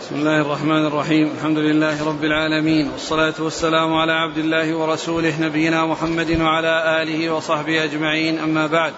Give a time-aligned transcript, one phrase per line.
[0.00, 1.32] بسم الله الرحمن الرحيم.
[1.38, 2.90] الحمد لله رب العالمين.
[2.92, 8.38] والصلاة والسلام على عبد الله ورسوله نبينا محمد وعلى آله وصحبه أجمعين.
[8.38, 8.92] أما بعد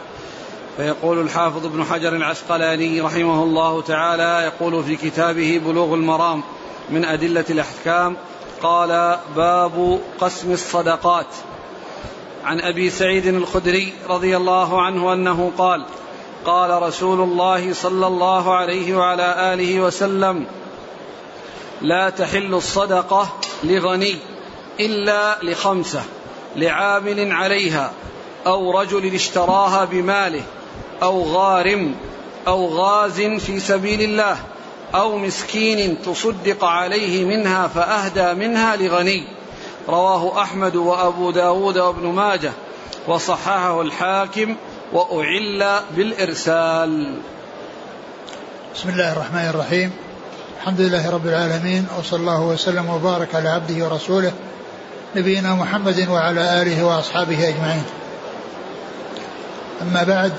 [0.77, 6.43] فيقول الحافظ ابن حجر العسقلاني رحمه الله تعالى يقول في كتابه بلوغ المرام
[6.91, 8.17] من أدلة الأحكام
[8.63, 11.27] قال باب قسم الصدقات.
[12.45, 15.85] عن أبي سعيد الخدري رضي الله عنه أنه قال
[16.45, 20.47] قال رسول الله صلى الله عليه وعلى آله وسلم
[21.83, 23.29] لا تحل الصدقة
[23.65, 24.17] لغني
[24.81, 26.03] إلا لخمسة
[26.57, 27.93] لعامل عليها
[28.47, 30.43] أو رجل اشتراها بماله
[31.03, 31.95] أو غارم
[32.49, 34.37] أو غاز في سبيل الله
[34.95, 39.25] أو مسكين تصدق عليه منها فأهدى منها لغني.
[39.89, 42.53] رواه أحمد وأبو داود وابن ماجه
[43.09, 44.57] وصححه الحاكم
[44.93, 47.15] وأعل بالإرسال.
[48.75, 50.10] بسم الله الرحمن الرحيم.
[50.61, 54.33] الحمد لله رب العالمين وصلى الله وسلم وبارك على عبده ورسوله
[55.17, 57.83] نبينا محمد وعلى آله وأصحابه أجمعين.
[59.83, 60.33] أما بعد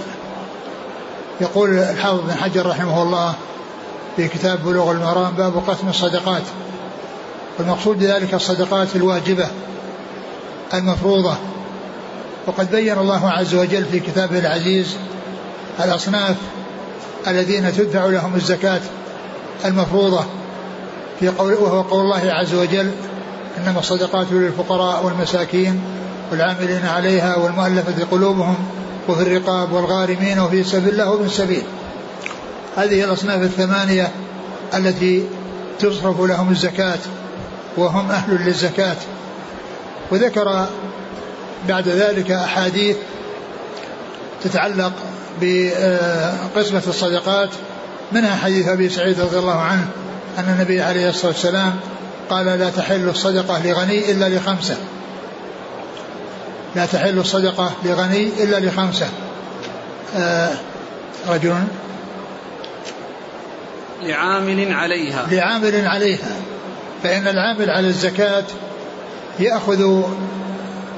[1.41, 3.33] يقول الحافظ بن حجر رحمه الله
[4.15, 6.43] في كتاب بلوغ المرام باب قسم الصدقات
[7.59, 9.47] والمقصود بذلك الصدقات الواجبة
[10.73, 11.35] المفروضة
[12.47, 14.95] وقد بين الله عز وجل في كتابه العزيز
[15.83, 16.35] الأصناف
[17.27, 18.81] الذين تدفع لهم الزكاة
[19.65, 20.25] المفروضة
[21.19, 22.91] في قول وهو قول الله عز وجل
[23.57, 25.81] إنما الصدقات للفقراء والمساكين
[26.31, 28.55] والعاملين عليها والمؤلفة قلوبهم
[29.09, 31.63] وفي الرقاب والغارمين وفي سبيل الله وابن السبيل.
[32.77, 34.11] هذه الأصناف الثمانية
[34.73, 35.25] التي
[35.79, 36.99] تصرف لهم الزكاة
[37.77, 38.97] وهم أهل للزكاة.
[40.11, 40.65] وذكر
[41.67, 42.97] بعد ذلك أحاديث
[44.43, 44.93] تتعلق
[45.41, 47.49] بقسمة الصدقات
[48.11, 49.87] منها حديث أبي سعيد رضي الله عنه
[50.37, 51.79] أن النبي عليه الصلاة والسلام
[52.29, 54.77] قال لا تحل الصدقة لغني إلا لخمسة.
[56.75, 59.07] لا تحل الصدقة لغني إلا لخمسة.
[60.15, 60.51] آه
[61.29, 61.55] رجل.
[64.03, 65.27] لعامل عليها.
[65.31, 66.31] لعامل عليها.
[67.03, 68.43] فإن العامل على الزكاة
[69.39, 70.03] يأخذ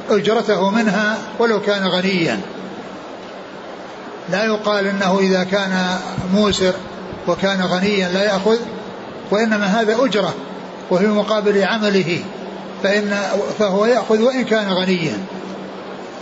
[0.09, 2.40] أجرته منها ولو كان غنيا.
[4.31, 6.00] لا يقال إنه إذا كان
[6.34, 6.73] موسر
[7.28, 8.57] وكان غنيا لا يأخذ
[9.31, 10.34] وإنما هذا أجرة
[10.91, 12.19] وفي مقابل عمله
[12.84, 13.17] فإن
[13.59, 15.17] فهو يأخذ وإن كان غنيا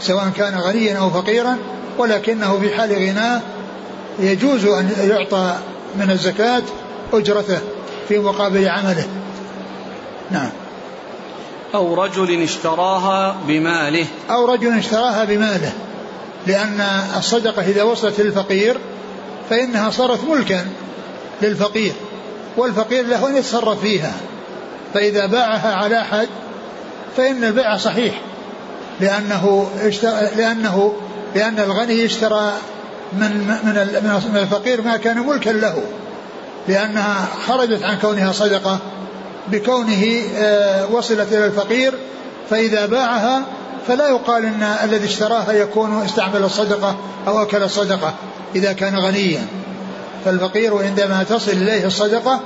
[0.01, 1.57] سواء كان غنيا أو فقيرا
[1.97, 3.41] ولكنه في حال غناه
[4.19, 5.57] يجوز أن يعطى
[5.95, 6.63] من الزكاة
[7.13, 7.59] أجرته
[8.07, 9.07] في مقابل عمله.
[10.31, 10.49] نعم.
[11.75, 14.05] أو رجل اشتراها بماله.
[14.29, 15.71] أو رجل اشتراها بماله
[16.47, 16.81] لأن
[17.17, 18.77] الصدقة إذا وصلت للفقير
[19.49, 20.65] فإنها صارت ملكا.
[21.41, 21.93] للفقير
[22.57, 24.13] والفقير له أن يتصرف فيها
[24.93, 26.27] فإذا باعها على أحد
[27.17, 28.21] فإن البيع صحيح
[28.99, 30.93] لأنه اشترى لأنه
[31.35, 32.53] لأن الغني اشترى
[33.13, 33.73] من من
[34.31, 35.83] من الفقير ما كان ملكا له
[36.67, 38.79] لأنها خرجت عن كونها صدقة
[39.47, 41.93] بكونه آه، وصلت إلى الفقير
[42.49, 43.41] فإذا باعها
[43.87, 46.95] فلا يقال إن الذي اشتراها يكون استعمل الصدقة
[47.27, 48.13] أو أكل الصدقة
[48.55, 49.47] إذا كان غنيا.
[50.25, 52.39] فالفقير عندما تصل إليه الصدقة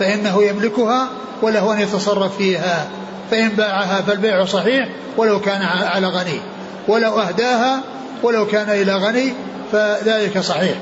[0.00, 1.08] فإنه يملكها
[1.42, 2.88] وله أن يتصرف فيها
[3.30, 6.40] فإن باعها فالبيع صحيح ولو كان على غني
[6.88, 7.80] ولو أهداها
[8.22, 9.32] ولو كان إلى غني
[9.72, 10.76] فذلك صحيح.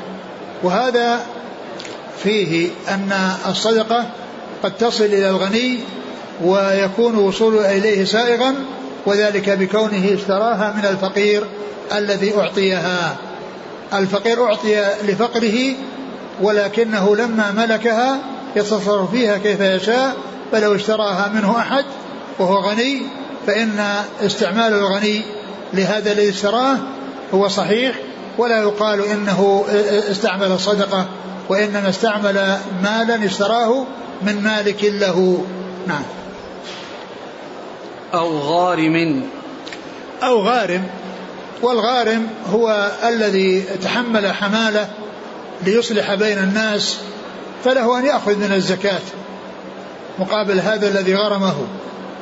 [0.63, 1.21] وهذا
[2.23, 3.13] فيه أن
[3.49, 4.07] الصدقة
[4.63, 5.79] قد تصل إلى الغني
[6.45, 8.55] ويكون وصول إليه سائغا
[9.07, 11.45] وذلك بكونه اشتراها من الفقير
[11.93, 13.17] الذي أعطيها.
[13.93, 15.75] الفقير أعطي لفقره
[16.43, 18.19] ولكنه لما ملكها
[18.57, 20.17] يتصرف فيها كيف يشاء
[20.53, 21.85] فلو اشتراها منه أحد
[22.39, 23.03] وهو غني
[23.47, 23.85] فإن
[24.23, 25.23] استعمال الغني
[25.75, 26.77] لهذا الذي اشتراه
[27.35, 27.95] هو صحيح
[28.39, 29.65] ولا يقال إنه
[30.11, 31.07] استعمل الصدقة
[31.49, 33.85] وإنما استعمل مالا اشتراه
[34.23, 35.45] من مالك له.
[35.87, 36.03] نعم.
[38.15, 39.23] أو غارم.
[40.23, 40.85] أو غارم.
[41.63, 44.89] والغارم هو الذي تحمل حمالة
[45.67, 46.99] ليصلح بين الناس
[47.65, 49.01] فله أن يأخذ من الزكاة
[50.19, 51.55] مقابل هذا الذي غرمه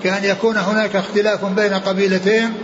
[0.05, 2.55] كأن يكون هناك اختلاف بين قبيلتين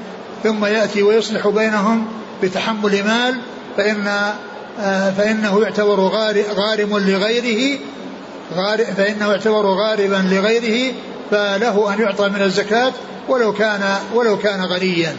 [0.43, 2.07] ثم يأتي ويصلح بينهم
[2.43, 3.41] بتحمل مال
[3.77, 4.33] فإن
[5.17, 6.01] فإنه يعتبر
[6.57, 7.79] غارم لغيره
[8.97, 10.95] فإنه يعتبر غاربا لغيره
[11.31, 12.93] فله أن يعطى من الزكاة
[13.29, 15.17] ولو كان ولو كان غنيا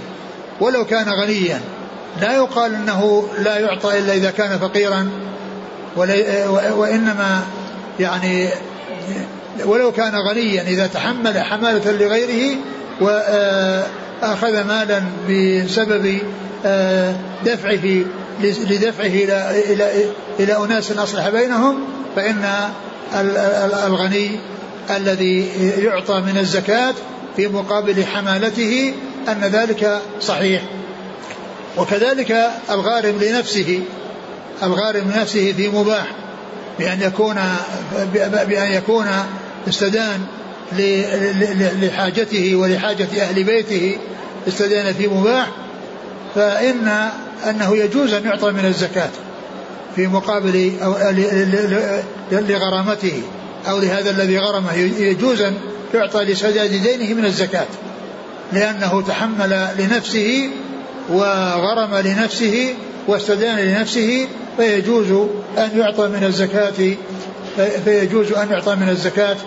[0.62, 1.62] ولو كان غنيا.
[2.22, 5.10] لا يقال إنه لا يعطى إلا إذا كان فقيرا.
[6.78, 7.44] وإنما
[8.00, 8.48] يعني
[9.66, 12.57] ولو كان غنيا إذا تحمل حمالة لغيره
[13.01, 16.18] وأخذ مالا بسبب
[17.45, 18.04] دفعه
[18.42, 20.06] لدفعه إلى إلى
[20.40, 21.80] إلى أناس أصلح بينهم
[22.16, 22.46] فإن
[23.88, 24.30] الغني
[24.89, 25.48] الذي
[25.78, 26.94] يعطى من الزكاة
[27.36, 28.94] في مقابل حمالته
[29.28, 30.62] أن ذلك صحيح.
[31.78, 33.80] وكذلك الغارم لنفسه
[34.63, 36.06] الغارم لنفسه في مباح
[36.80, 37.36] بأن يكون
[38.48, 39.07] بأن يكون
[39.68, 40.19] استدان
[41.81, 43.98] لحاجته ولحاجة أهل بيته
[44.48, 45.48] استدان في مباح.
[46.36, 47.10] فإن
[47.50, 49.10] أنه يجوز أن يعطى من الزكاة
[49.95, 50.95] في مقابل أو
[52.31, 53.21] لغرامته
[53.69, 54.74] أو لهذا الذي غرمه.
[55.00, 55.54] يجوز أن
[55.94, 57.68] يعطى لسداد دينه من الزكاة
[58.54, 60.50] لأنه تحمل لنفسه
[61.10, 62.74] وغرم لنفسه
[63.07, 64.27] واستدان لنفسه
[64.58, 65.12] فيجوز
[65.58, 66.96] أن يعطى من الزكاة
[67.86, 69.38] فيجوز أن يعطى من الزكاة.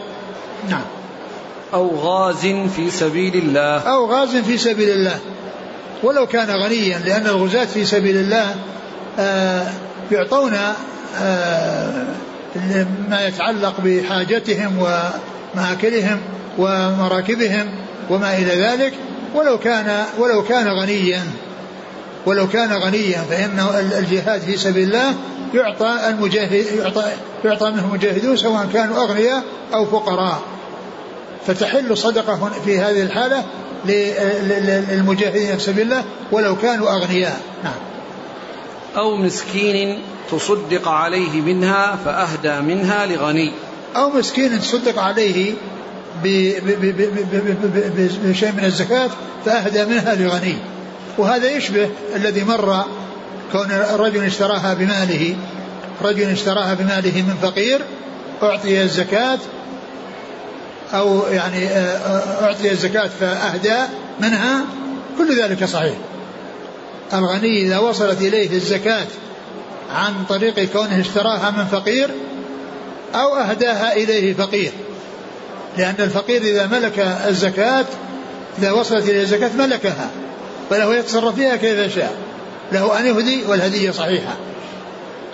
[0.71, 0.85] نعم.
[1.75, 3.79] أو غاز في سبيل الله.
[3.79, 5.19] أو غاز في سبيل الله.
[6.03, 8.55] ولو كان غنيا لأن الغزاة في سبيل الله
[9.19, 9.67] آه
[10.13, 10.55] يعطون
[11.21, 12.07] آه
[13.09, 16.21] ما يتعلق بحاجتهم ومآكلهم
[16.59, 17.67] ومراكبهم
[18.11, 18.93] وما إلى ذلك.
[19.35, 21.23] ولو كان ولو كان غنيا.
[22.27, 23.67] ولو كان غنيا فإن
[23.99, 25.15] الجهاد في سبيل الله
[25.55, 27.05] يعطى المجاهد يعطى
[27.45, 29.43] يعطى منه مجاهدون سواء كانوا أغنياء
[29.75, 30.41] أو فقراء.
[31.47, 33.45] فتحل صدقة في هذه الحالة
[33.85, 37.41] للمجاهدين في سبيل الله ولو كانوا أغنياء.
[37.65, 37.75] نعم.
[38.97, 43.53] أو مسكين تصدق عليه منها فأهدى منها لغني.
[43.97, 45.55] أو مسكين تصدق عليه
[48.25, 49.11] بشيء من الزكاة
[49.45, 50.57] فأهدى منها لغني.
[51.19, 52.85] وهذا يشبه الذي مر
[53.53, 55.37] كون رجل اشتراها بماله.
[56.03, 57.81] رجل اشتراها بماله من فقير
[58.43, 59.39] أعطي الزكاة
[60.95, 61.69] أو يعني
[62.43, 63.77] أعطي الزكاة فأهدى
[64.21, 64.65] منها
[65.19, 65.95] كل ذلك صحيح.
[67.13, 69.07] الغني إذا وصلت إليه الزكاة
[69.95, 72.11] عن طريق كونه اشتراها من فقير
[73.15, 74.73] أو أهداها إليه فقير.
[75.79, 76.99] لأن الفقير إذا ملك
[77.29, 77.85] الزكاة
[78.59, 80.11] إذا وصلت إليه الزكاة ملكها.
[80.71, 82.17] فله يتصرف فيها كيف شاء
[82.73, 84.37] له أن يهدي والهدية صحيحة.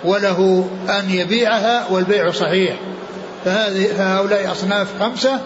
[0.05, 2.77] وله أن يبيعها والبيع صحيح.
[3.45, 5.41] فهذه فهؤلاء أصناف خمسة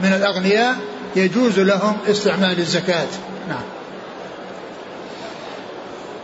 [0.00, 0.76] من الأغنياء
[1.16, 3.06] يجوز لهم استعمال الزكاة.
[3.48, 3.62] نعم.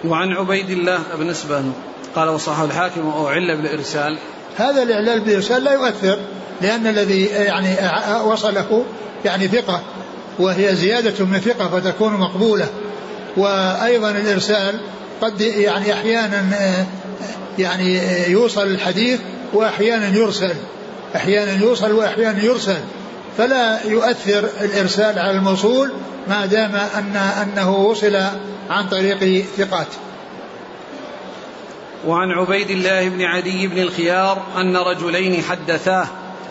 [0.05, 1.72] وعن عبيد الله بن اسبان
[2.16, 4.19] قال وصحه الحاكم وأعل بالإرسال.
[4.56, 6.19] هذا الإعلال بالإرسال لا يؤثر
[6.61, 7.76] لأن الذي يعني
[8.25, 8.84] وصله
[9.25, 9.82] يعني ثقة
[10.38, 12.69] وهي زيادة من ثقة فتكون مقبولة.
[13.37, 14.81] وأيضا الإرسال
[15.21, 16.45] قد يعني أحيانا
[17.59, 18.01] يعني
[18.31, 19.21] يوصل الحديث
[19.53, 20.55] وأحيانا يرسل
[21.17, 22.79] أحيانا يوصل وأحيانا يرسل.
[23.39, 25.93] فلا يؤثر الإرسال على الموصول
[26.29, 28.17] ما دام أن أنه وصل
[28.71, 29.87] عن طريق ثقات.
[32.07, 36.07] وعن عبيد الله بن عدي بن الخيار أن رجلين حدثاه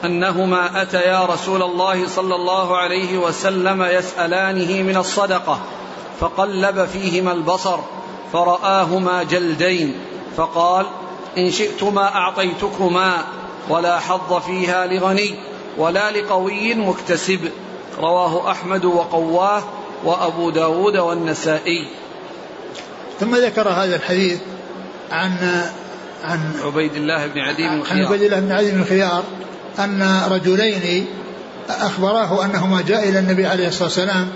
[0.05, 5.59] أنهما أتيا رسول الله صلى الله عليه وسلم يسألانه من الصدقة.
[6.19, 7.79] فقلب فيهما البصر
[8.33, 9.95] فرآهما جلدين
[10.37, 10.85] فقال
[11.37, 13.23] إن شئتما أعطيتكما
[13.69, 15.35] ولا حظ فيها لغني
[15.77, 17.39] ولا لقوي مكتسب.
[17.99, 19.63] رواه أحمد وقواه
[20.03, 21.87] وأبو داود والنسائي.
[23.19, 24.39] ثم ذكر هذا الحديث
[25.11, 25.63] عن
[26.23, 29.23] عن عبيد الله بن عدي بن الخيار عن عبيد الله بن عدي بن الخيار
[29.79, 31.05] أن رجلين
[31.69, 34.27] أخبراه أنهما جاء إلى النبي عليه الصلاة والسلام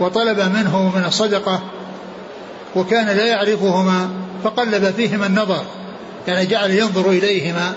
[0.00, 1.60] وطلب منه من الصدقة
[2.76, 4.10] وكان لا يعرفهما
[4.44, 5.64] فقلب فيهما النظر
[6.28, 7.74] يعني جعل ينظر إليهما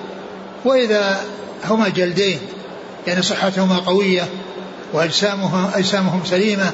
[0.65, 1.22] وإذا
[1.65, 2.39] هما جلدين
[3.08, 4.27] يعني صحتهما قوية
[4.94, 6.72] وأجسامهم أجسامهم سليمة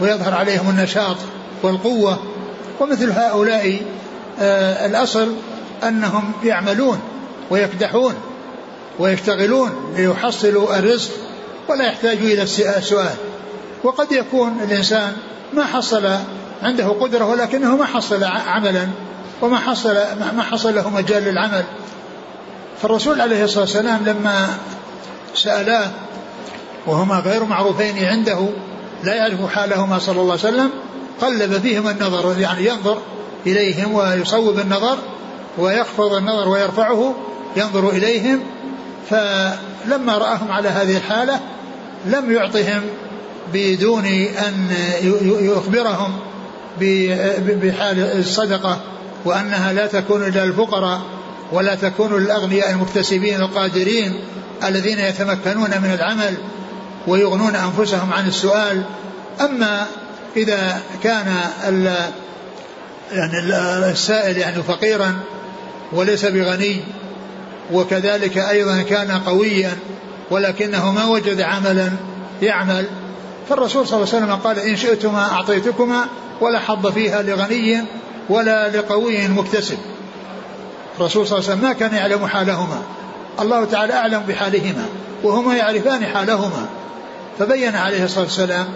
[0.00, 1.16] ويظهر عليهم النشاط
[1.62, 2.18] والقوة
[2.80, 3.80] ومثل هؤلاء
[4.40, 5.32] آه الأصل
[5.88, 7.00] أنهم يعملون
[7.50, 8.14] ويكدحون
[8.98, 11.10] ويشتغلون ليحصلوا الرزق
[11.68, 13.14] ولا يحتاجوا إلى السؤال.
[13.86, 15.12] وقد يكون الإنسان
[15.54, 16.08] ما حصل
[16.62, 18.88] عنده قدرة ولكنه ما حصل عملا
[19.42, 19.94] وما حصل
[20.36, 21.64] ما حصل له مجال للعمل.
[22.82, 24.48] فالرسول عليه الصلاة والسلام لما
[25.34, 25.90] سألاه
[26.86, 28.48] وهما غير معروفين عنده
[29.04, 30.70] لا يعرف حالهما صلى الله عليه وسلم
[31.20, 32.98] قلب فيهما النظر يعني ينظر
[33.46, 34.98] إليهم ويصوب النظر
[35.58, 37.14] ويخفض النظر ويرفعه
[37.56, 38.40] ينظر إليهم.
[39.10, 41.40] فلما رآهم على هذه الحالة
[42.06, 42.82] لم يعطهم
[43.52, 44.70] بدون أن
[45.40, 46.18] يخبرهم
[47.62, 48.80] بحال الصدقة
[49.24, 51.00] وأنها لا تكون إلا الفقراء
[51.52, 54.20] ولا تكونوا للأغنياء المكتسبين القادرين
[54.64, 56.34] الذين يتمكنون من العمل
[57.06, 58.82] ويغنون أنفسهم عن السؤال.
[59.40, 59.86] أما
[60.36, 61.26] إذا كان
[63.12, 63.38] يعني
[63.90, 65.14] السائل يعني فقيرا
[65.92, 66.80] وليس بغني
[67.72, 69.76] وكذلك أيضا كان قويا
[70.30, 71.90] ولكنه ما وجد عملا
[72.42, 72.86] يعمل
[73.48, 76.06] فالرسول صلى الله عليه وسلم قال إن شئتما أعطيتكما
[76.40, 77.84] ولا حظ فيها لغني
[78.28, 79.78] ولا لقوي مكتسب.
[80.98, 82.82] الرسول صلى الله عليه وسلم ما كان يعلم حالهما.
[83.40, 84.86] الله تعالى أعلم بحالهما
[85.22, 86.66] وهما يعرفان حالهما.
[87.38, 88.66] فبين عليه الصلاة والسلام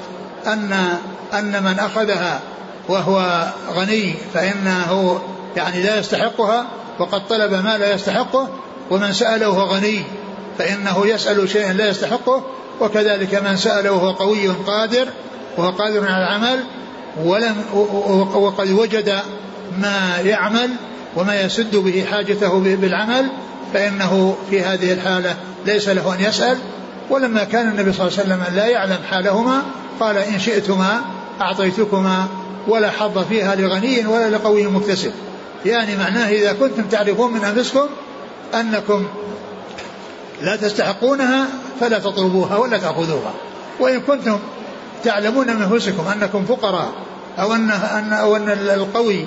[0.47, 0.99] أن
[1.35, 2.41] أن من أخذها
[2.89, 5.21] وهو غني فإنه
[5.57, 6.67] يعني لا يستحقها
[6.99, 8.49] وقد طلب ما لا يستحقه
[8.91, 10.03] ومن سأله غني
[10.59, 12.43] فإنه يسأل شيئا لا يستحقه
[12.81, 15.09] وكذلك من سأل وهو قوي قادر
[15.57, 16.65] وهو قادر على العمل
[17.25, 17.57] ولم
[18.35, 19.19] وقد وجد
[19.79, 20.71] ما يعمل
[21.17, 23.27] وما يسد به حاجته بالعمل
[23.75, 26.59] فإنه في هذه الحالة ليس له أن يسأل.
[27.11, 29.63] ولما كان النبي صلى الله عليه وسلم لا يعلم حالهما
[30.01, 31.01] قال إن شئتما
[31.41, 32.27] أعطيتكما
[32.69, 35.13] ولا حظ فيها لغني ولا لقوي مكتسب.
[35.67, 37.87] يعني معناه إذا كنتم تعرفون من أنفسكم
[38.55, 39.07] أنكم
[40.43, 41.47] لا تستحقونها
[41.81, 43.33] فلا تطلبوها ولا تأخذوها.
[43.81, 44.39] وإن كنتم
[45.05, 46.93] تعلمون من أنفسكم أنكم فقراء
[47.39, 49.27] أو أن أن أو أن القوي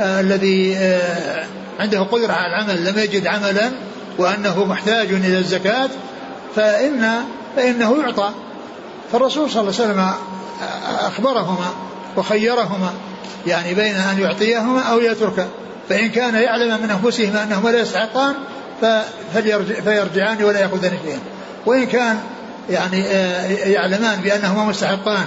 [0.00, 1.46] آه الذي آه
[1.80, 3.70] عنده قدرة على العمل لم يجد عملا
[4.18, 5.88] وأنه محتاج إلى الزكاة
[6.56, 7.10] فإن
[7.56, 8.30] فإنه يعطى.
[9.12, 10.10] فالرسول صلى الله عليه وسلم
[11.00, 11.70] أخبرهما
[12.16, 12.90] وخيرهما
[13.46, 15.48] يعني بين أن يعطيهما أو يترك
[15.88, 18.34] فإن كان يعلم من أنفسهما أنهما لا يستحقان
[19.84, 21.18] فيرجعان ولا يأخذان شيئا
[21.66, 22.18] وإن كان
[22.70, 25.26] يعني آه، يعلمان بأنهما مستحقان.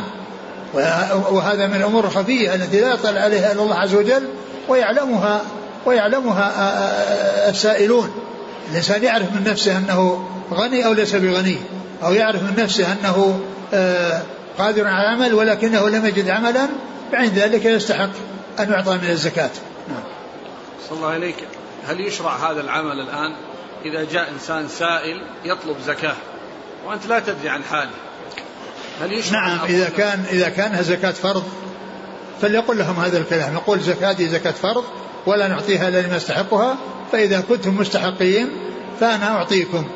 [1.31, 4.27] وهذا من الأمور الخفية التي لا يطلع عليها إلا الله عز وجل
[4.67, 5.41] ويعلمها
[5.85, 8.11] ويعلمها آه، آه، السائلون.
[8.71, 11.57] الإنسان يعرف من نفسه أنه غني أو ليس بغني
[12.03, 13.39] أو يعرف من نفسه أنه
[14.57, 16.67] قادر على العمل ولكنه لم يجد عملا
[17.11, 18.09] فعند ذلك يستحق
[18.59, 19.49] أن يعطى من الزكاة.
[19.87, 20.03] نعم.
[20.89, 21.35] صلى الله عليك.
[21.87, 23.33] هل يشرع هذا العمل الآن؟
[23.87, 26.15] إذا جاء إنسان سائل يطلب زكاة
[26.85, 27.91] وأنت لا تدري عن حاله.
[29.01, 31.43] هل يشرع نعم إذا كان إذا كانها زكاة فرض
[32.41, 33.53] فليقل لهم هذا الكلام.
[33.53, 34.83] يقول زكاتي زكاة فرض
[35.25, 36.77] ولا نعطيها إلا لمن يستحقها
[37.11, 38.49] فإذا كنتم مستحقين
[38.99, 39.87] فأنا أعطيكم.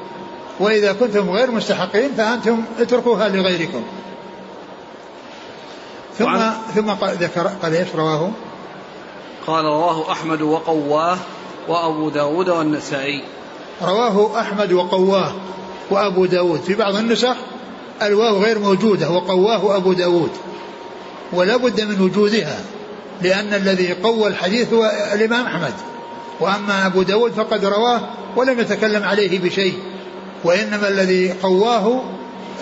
[0.59, 3.83] وإذا كنتم غير مستحقين فأنتم اتركوها لغيركم.
[6.17, 6.39] ثم
[6.75, 8.31] ثم ذكر قال إيش رواه؟
[9.47, 11.17] قال رواه أحمد وقواه
[11.67, 13.23] وأبو داود والنسائي.
[13.83, 15.33] رواه أحمد وقواه
[15.89, 16.61] وأبو داود.
[16.61, 17.35] في بعض النسخ
[18.01, 20.29] الواو غير موجودة وقواه أبو داود.
[21.33, 22.59] ولا بد من وجودها
[23.21, 25.73] لأن الذي قوى الحديث هو الإمام أحمد.
[26.39, 28.01] وأما أبو داود فقد رواه
[28.35, 29.73] ولم يتكلم عليه بشيء.
[30.43, 32.03] وإنما الذي قواه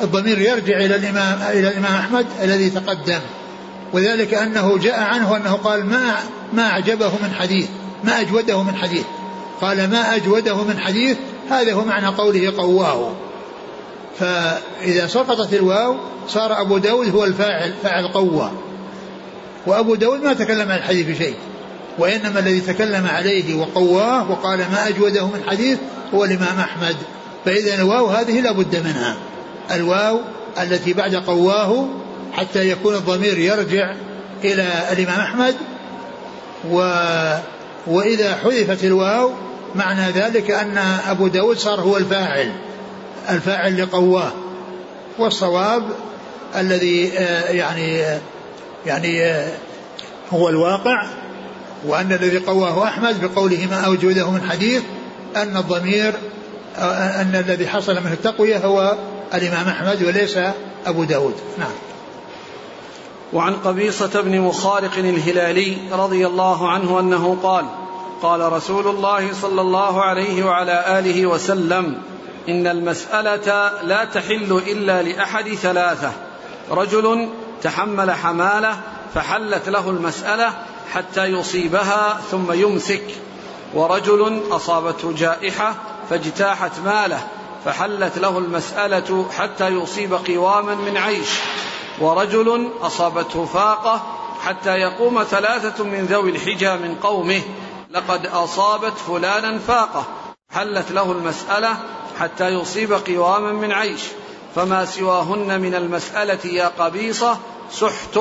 [0.03, 3.19] الضمير يرجع إلى الإمام إلى الإمام أحمد الذي تقدم.
[3.93, 6.15] وذلك أنه جاء عنه أنه قال ما
[6.53, 7.67] ما أعجبه من حديث
[8.03, 9.05] ما أجوده من حديث.
[9.62, 11.18] قال ما أجوده من حديث
[11.50, 13.12] هذا هو معنى قوله قواه.
[14.20, 15.98] فإذا سقطت الواو
[16.28, 18.51] صار أبو داود هو الفاعل فاعل قوى
[19.68, 21.36] وأبو داود ما تكلم عن الحديث بشيء
[22.00, 25.78] وإنما الذي تكلم عليه وقواه وقال ما أجوده من حديث
[26.13, 26.96] هو الإمام أحمد.
[27.46, 29.16] فإذا الواو هذه لا بد منها.
[29.72, 30.20] الواو
[30.62, 31.88] التي بعد قواه
[32.34, 33.96] حتى يكون الضمير يرجع
[34.44, 35.56] إلى الإمام أحمد.
[36.72, 36.80] و
[37.88, 39.32] وإذا حذفت الواو
[39.75, 42.51] معنى ذلك أن أبو داود صار هو الفاعل
[43.29, 44.31] الفاعل لقواه.
[45.19, 45.83] والصواب
[46.55, 48.19] الذي آه، يعني آه،
[48.85, 49.51] يعني آه،
[50.33, 51.07] هو الواقع
[51.85, 54.83] وأن الذي قواه أحمد بقوله ما أوجده من حديث
[55.35, 56.13] أن الضمير
[56.77, 58.97] أن الذي حصل منه التقوية هو
[59.33, 60.39] الإمام أحمد وليس
[60.85, 61.33] أبو داود.
[61.57, 61.71] نعم.
[63.33, 67.65] وعن قبيصة بن مخارق الهلالي رضي الله عنه أنه قال
[68.21, 72.01] قال رسول الله صلى الله عليه وعلى آله وسلم
[72.49, 76.11] إن المسألة لا تحل إلا لأحد ثلاثة.
[76.71, 77.29] رجل
[77.61, 78.79] تحمل حمالة
[79.15, 80.53] فحلت له المسألة
[80.93, 83.03] حتى يصيبها ثم يمسك.
[83.73, 85.75] ورجل أصابته جائحة
[86.09, 87.27] فاجتاحت ماله
[87.65, 91.29] فحلت له المسألة حتى يصيب قواما من عيش.
[91.99, 94.01] ورجل أصابته فاقة
[94.41, 97.41] حتى يقوم ثلاثة من ذوي الحجى من قومه
[97.89, 100.08] لقد أصابت فلانا فاقة
[100.50, 101.77] حلت له المسألة
[102.19, 104.01] حتى يصيب قواما من عيش.
[104.55, 107.38] فما سواهن من المسألة يا قبيصة
[107.72, 108.19] سحت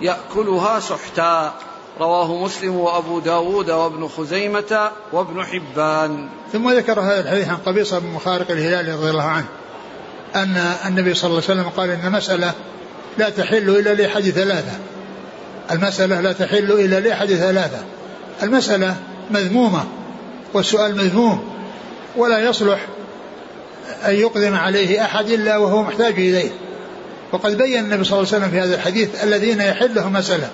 [0.00, 1.54] يأكلها سحتا.
[2.00, 6.28] رواه مسلم وأبو داود وابن خزيمة وابن حبان.
[6.52, 9.46] ثم ذكر هذا الحديث عن قبيصة بن مخارق الهلال رضي الله عنه
[10.34, 12.52] أن النبي صلى الله عليه وسلم قال إن مسألة
[13.18, 14.78] لا تحل إلا لأحد ثلاثة.
[15.70, 17.84] المسألة لا تحل إلا لأحد ثلاثة.
[18.42, 18.96] المسألة
[19.30, 19.84] مذمومة
[20.54, 21.52] والسؤال مذموم
[22.16, 22.86] ولا يصلح
[24.06, 26.50] أن يقدم عليه أحد إلا وهو محتاج إليه.
[27.32, 30.48] وقد بين النبي صلى الله عليه وسلم في هذا الحديث الذين يحل لهم مسألة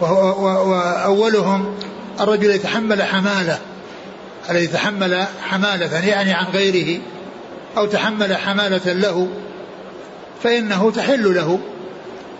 [0.00, 1.74] وأولهم
[2.20, 3.58] الرجل يتحمل حمالة
[4.50, 7.00] الذي تحمل حمالة يعني عن غيره
[7.76, 9.28] أو تحمل حمالة له
[10.42, 11.58] فإنه تحل له.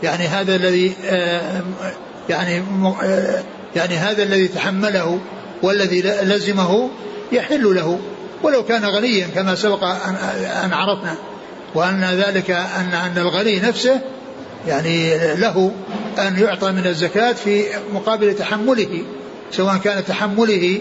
[0.02, 1.62] يعني هذا الذي آه،
[2.28, 2.62] يعني
[3.76, 5.20] يعني هذا الذي تحمله
[5.62, 6.90] والذي لزمه
[7.32, 7.98] يحل له
[8.42, 9.84] ولو كان غنيا كما سبق
[10.64, 11.14] أن عرفنا
[11.74, 14.00] وأن ذلك أن أن الغني نفسه
[14.66, 15.72] يعني له
[16.18, 19.02] أن يعطى من الزكاة في مقابل تحمله
[19.52, 20.80] سواء كان تحمله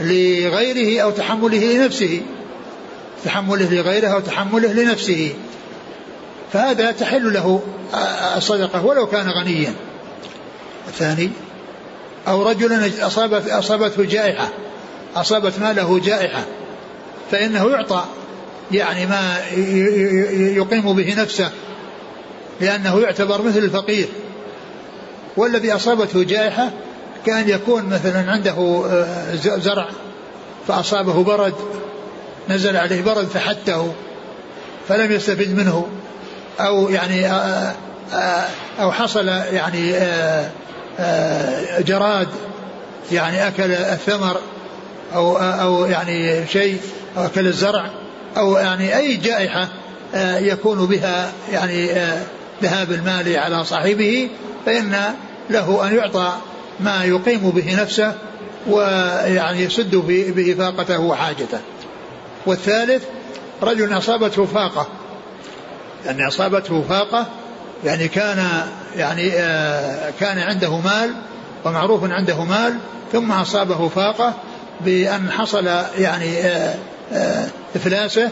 [0.00, 2.20] لغيره أو تحمله لنفسه
[3.24, 5.34] تحمله لغيره أو تحمله لنفسه.
[6.52, 7.62] فهذا تحل له
[8.36, 9.74] الصدقة ولو كان غنيا.
[10.88, 11.30] الثاني
[12.28, 14.48] أو رجل أصابت أصابته جائحة
[15.16, 16.44] أصابت ماله جائحة
[17.30, 18.04] فإنه يعطى
[18.72, 19.38] يعني ما
[20.56, 21.50] يقيم به نفسه
[22.60, 24.08] لأنه يعتبر مثل الفقير.
[25.36, 26.70] والذي أصابته جائحة
[27.26, 29.88] كان يكون مثلا عنده آه، زرع
[30.68, 31.54] فأصابه برد
[32.48, 33.92] نزل عليه برد فحته
[34.88, 35.88] فلم يستفد منه
[36.60, 37.74] أو يعني آه،
[38.14, 38.46] آه،
[38.80, 39.94] أو حصل يعني
[41.80, 42.28] جراد
[43.12, 44.36] يعني أكل الثمر
[45.14, 46.80] أو أو يعني شيء
[47.16, 47.90] أو أكل الزرع
[48.36, 49.68] أو يعني أي جائحة
[50.38, 51.88] يكون بها يعني
[52.62, 54.28] ذهاب المال على صاحبه
[54.66, 55.14] فإن
[55.50, 56.32] له أن يعطى
[56.80, 58.14] ما يقيم به نفسه
[58.68, 61.58] ويعني يسد به فاقته وحاجته.
[62.46, 63.04] والثالث
[63.62, 64.88] رجل أصابته فاقة.
[66.06, 67.26] يعني أصابته فاقة
[67.84, 71.14] يعني كان يعني آه كان عنده مال
[71.64, 72.74] ومعروف عنده مال
[73.12, 74.34] ثم أصابه فاقة
[74.80, 75.66] بأن حصل
[75.98, 76.74] يعني آه
[77.12, 78.30] آه إفلاسه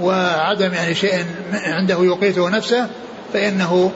[0.00, 2.88] وعدم يعني شيء عنده يقيته نفسه
[3.32, 3.92] فإنه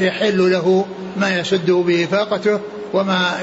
[0.00, 2.60] يحل له ما يسد به فاقته
[2.94, 3.38] وما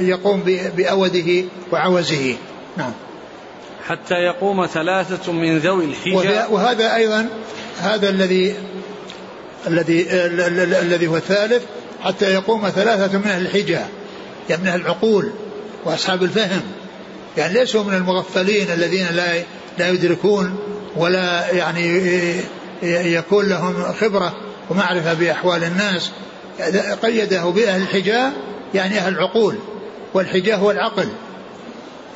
[0.00, 0.42] يقوم
[0.76, 2.36] بأوده وعوزه.
[2.76, 2.92] نعم.
[3.88, 7.28] حتى يقوم ثلاثة من ذوي الحجة وهذا أيضا
[7.80, 8.54] هذا الذي
[9.66, 10.06] الذي
[10.80, 11.62] الذي هو الثالث
[12.04, 13.86] حتى يقوم ثلاثة من أهل الحجة
[14.50, 15.30] يعني من أهل العقول
[15.84, 16.62] وأصحاب الفهم.
[17.36, 19.42] يعني ليسوا من المغفلين الذين لا
[19.78, 20.58] لا يدركون
[20.96, 22.02] ولا يعني
[22.82, 24.36] يكون لهم خبرة
[24.70, 26.10] ومعرفة بأحوال الناس.
[27.02, 28.32] قيده بأهل الحجاء
[28.74, 29.54] يعني أهل العقول
[30.14, 31.08] والحجاء هو العقل.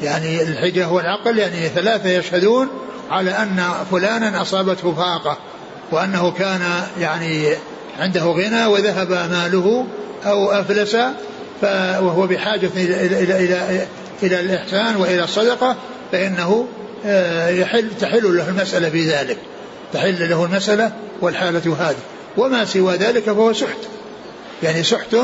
[0.03, 2.69] يعني الحجة هو العقل يعني ثلاثة يشهدون
[3.11, 5.39] على أن فلانا أصابته فاقة.
[5.93, 6.61] وأنه كان
[7.01, 7.49] يعني
[7.99, 9.87] عنده غنى وذهب ماله
[10.27, 10.97] أو أفلس
[12.03, 13.87] وهو بحاجة إلى, إلى, إلى,
[14.23, 15.77] إلى الإحسان وإلى الصدقة
[16.13, 16.67] فإنه
[17.07, 19.39] آه، يحل تحل له المسألة في ذلك
[19.93, 21.97] تحل له المسألة والحالة هذه.
[22.37, 23.79] وما سوى ذلك فهو سحت.
[24.63, 25.17] يعني سحت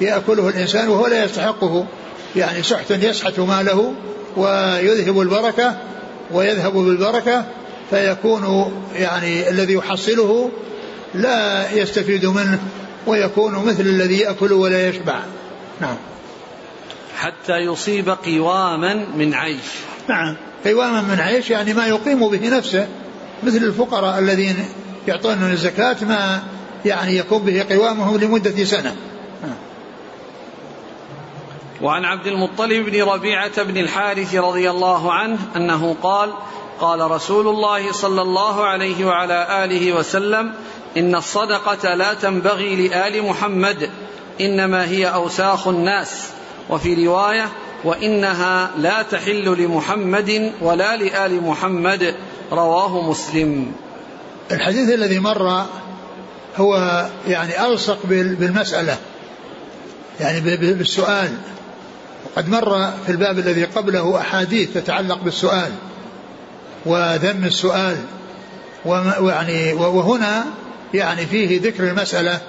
[0.00, 1.86] يأكله الإنسان وهو لا يستحقه.
[2.36, 3.94] يعني سحت يسحت ماله
[4.36, 5.76] ويذهب البركة
[6.32, 7.44] ويذهب بالبركة
[7.92, 10.50] فيكون يعني الذي يحصله
[11.14, 12.58] لا يستفيد منه
[13.06, 15.20] ويكون مثل الذي يأكل ولا يشبع.
[15.80, 15.96] نعم.
[17.18, 19.64] حتى يصيب قواما من عيش.
[20.08, 20.36] نعم.
[20.66, 22.88] قواما من عيش يعني ما يقيم به نفسه.
[23.42, 24.56] مثل الفقراء الذين
[25.08, 26.42] يعطون الزكاة ما
[26.84, 28.96] يعني يكون به قوامهم لمدة سنة.
[31.82, 36.32] وعن عبد المطلب بن ربيعة بن الحارث رضي الله عنه أنه قال
[36.82, 40.52] قال رسول الله صلى الله عليه وعلى آله وسلم
[40.96, 43.90] إن الصدقة لا تنبغي لآل محمد
[44.40, 46.28] إنما هي أوساخ الناس.
[46.70, 47.48] وفي رواية
[47.84, 52.14] وإنها لا تحل لمحمد ولا لآل محمد.
[52.52, 53.72] رواه مسلم.
[54.50, 55.66] الحديث الذي مر
[56.56, 58.96] هو يعني ألصق بالمسألة
[60.20, 61.36] يعني بالسؤال.
[62.24, 65.72] وقد مر في الباب الذي قبله أحاديث تتعلق بالسؤال.
[66.86, 67.96] وذم السؤال.
[68.84, 70.44] ويعني وهنا
[70.94, 72.40] يعني فيه ذكر المسألة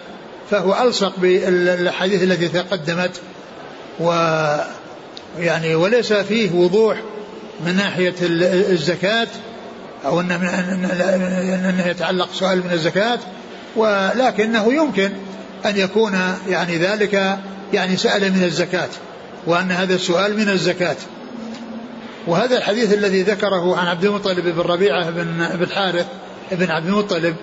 [0.51, 3.11] فهو ألصق بالأحاديث التي تقدمت
[3.99, 4.11] و
[5.39, 6.97] يعني وليس فيه وضوح
[7.65, 9.27] من ناحية الزكاة
[10.05, 10.35] أو أنه,
[11.69, 13.19] أنه يتعلق سؤال من الزكاة
[13.75, 15.09] ولكنه يمكن
[15.65, 16.19] أن يكون
[16.49, 17.37] يعني ذلك
[17.73, 18.89] يعني سأل من الزكاة
[19.45, 20.95] وأن هذا السؤال من الزكاة.
[22.27, 26.05] وهذا الحديث الذي ذكره عن عبد المطلب بن ربيعة بن الحارث
[26.51, 27.35] بن عبد المطلب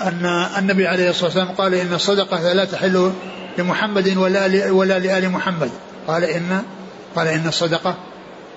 [0.00, 3.12] أن النبي عليه الصلاة والسلام قال إن الصدقة لا تحل
[3.58, 5.70] لمحمد ولا ولا لآل محمد.
[6.06, 6.62] قال إن
[7.16, 7.94] قال إن الصدقة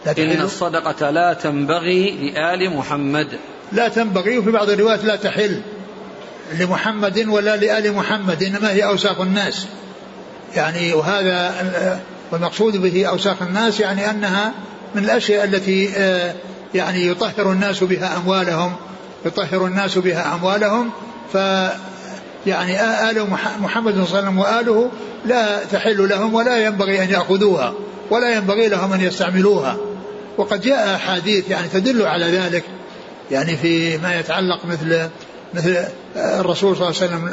[0.06, 0.32] لا تحل.
[0.32, 3.28] إن الصدقة لا تنبغي لآل محمد.
[3.72, 5.62] لا تنبغي وفي بعض الروايات لا تحل
[6.60, 9.68] لمحمد ولا لآل محمد إنما هي أوساخ الناس.
[10.56, 11.54] يعني وهذا
[12.32, 14.54] والمقصود به أوساخ الناس يعني أنها
[14.96, 16.34] من الأشياء التي آه،
[16.74, 18.76] يعني يطهر الناس بها أموالهم
[19.26, 20.90] يطهر الناس بها أموالهم
[21.34, 21.38] ف
[22.48, 23.28] يعني آل
[23.62, 24.92] محمد صلى الله عليه وسلم وآله
[25.26, 27.74] لا تحل لهم ولا ينبغي أن يأخذوها
[28.10, 29.78] ولا ينبغي لهم أن يستعملوها.
[30.38, 32.64] وقد جاء أحاديث يعني تدل على ذلك
[33.32, 35.10] يعني في ما يتعلق مثل
[35.54, 37.32] مثل الرسول صلى الله عليه وسلم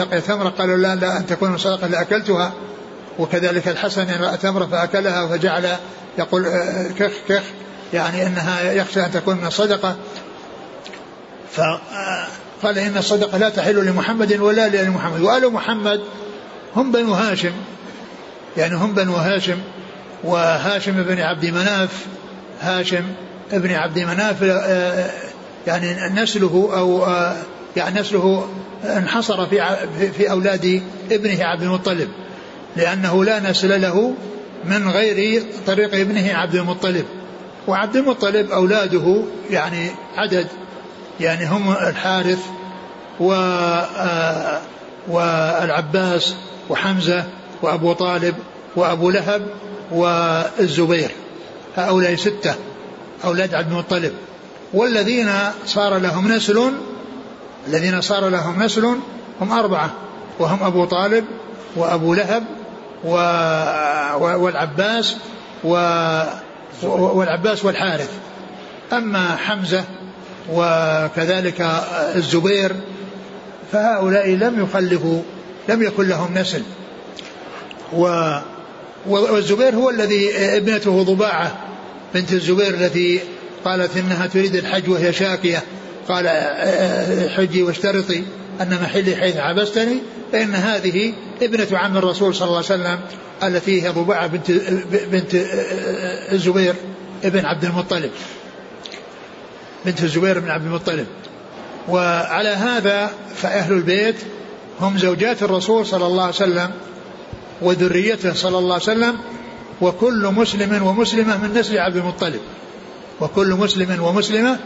[0.00, 2.52] لقى ثمرة قالوا لا, لا أن تكون صدقة لأكلتها
[3.18, 5.76] وكذلك الحسن رأى تمرة فأكلها فجعل
[6.18, 6.46] يقول
[6.98, 7.42] كخ كخ
[7.92, 9.96] يعني أنها يخشى أن تكون من الصدقة.
[11.52, 16.00] فقال إن الصدقة لا تحل لمحمد ولا لآل محمد وآل محمد
[16.76, 17.52] هم بنو هاشم
[18.56, 19.58] يعني هم بنو هاشم
[20.24, 22.06] وهاشم بن عبد مناف
[22.60, 23.04] هاشم
[23.52, 25.10] ابن عبد مناف آه،
[25.66, 27.36] يعني نسله أو آه،
[27.76, 28.48] يعني نسله
[28.84, 29.76] انحصر في
[30.18, 32.08] في أولاد ابنه عبد المطلب.
[32.76, 34.14] لأنه لا نسل له
[34.64, 37.04] من غير طريق ابنه عبد المطلب.
[37.68, 40.46] وعبد المطلب أولاده يعني عدد
[41.20, 42.38] يعني هم الحارث
[43.20, 44.60] و آه،
[45.08, 46.34] والعباس
[46.68, 47.24] وحمزة
[47.62, 48.34] وأبو طالب
[48.76, 49.46] وأبو لهب
[49.92, 51.10] والزبير.
[51.76, 52.54] هؤلاء ستة
[53.24, 54.12] أولاد عبد المطلب.
[54.74, 55.30] والذين
[55.66, 56.72] صار لهم نسل
[57.68, 58.84] الذين صار لهم نسل
[59.40, 59.90] هم أربعة
[60.38, 61.24] وهم أبو طالب
[61.76, 62.44] وأبو لهب
[63.04, 63.10] و...
[64.18, 65.16] والعباس
[65.64, 65.70] و...
[66.82, 68.10] والعباس والحارث.
[68.92, 69.84] أما حمزة
[70.52, 71.60] وكذلك
[72.14, 72.76] الزبير
[73.72, 75.22] فهؤلاء لم يخلفوا
[75.68, 76.62] لم يكن لهم نسل.
[77.92, 78.32] و
[79.06, 81.56] والزبير هو الذي ابنته ضباعة
[82.14, 83.20] بنت الزبير التي
[83.64, 85.62] قالت إنها تريد الحج وهي شاكية.
[86.08, 86.28] قال
[87.36, 88.22] حجي واشترطي.
[88.60, 89.98] أن محلي حيث حبستني
[90.32, 92.98] فإن هذه ابنة عم الرسول صلى الله عليه وسلم
[93.42, 94.50] التي هي ضباعه بنت
[95.12, 95.30] بنت
[96.32, 96.74] الزبير
[97.24, 98.10] ابن عبد المطلب.
[99.84, 101.06] بنت الزبير بن عبد المطلب.
[101.88, 104.16] وعلى هذا فأهل البيت
[104.80, 106.70] هم زوجات الرسول صلى الله عليه وسلم
[107.62, 109.14] وذريته صلى الله عليه وسلم
[109.80, 112.40] وكل مسلم ومسلمة من نسل عبد المطلب.
[113.20, 114.58] وكل مسلم ومسلمة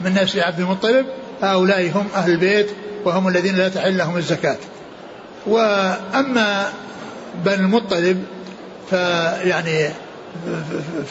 [0.00, 1.06] من نسل عبد المطلب.
[1.42, 2.70] هؤلاء هم أهل البيت
[3.04, 4.56] وهم الذين لا تحل لهم الزكاة.
[5.46, 6.72] وأما
[7.44, 8.24] بني المطلب
[8.90, 9.90] فيعني